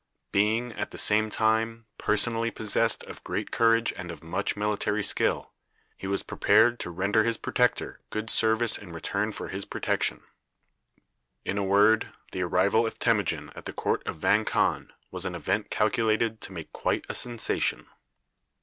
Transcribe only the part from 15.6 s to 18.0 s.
calculated to make quite a sensation.